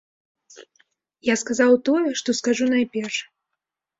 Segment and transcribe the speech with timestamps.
[1.27, 3.17] Я сказаў тое, што скажу найперш.